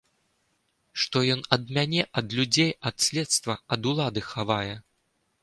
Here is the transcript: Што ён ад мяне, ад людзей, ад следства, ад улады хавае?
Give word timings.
Што 1.03 1.21
ён 1.35 1.43
ад 1.57 1.61
мяне, 1.75 2.01
ад 2.21 2.27
людзей, 2.39 2.71
ад 2.91 2.95
следства, 3.09 3.59
ад 3.77 3.81
улады 3.93 4.27
хавае? 4.33 4.73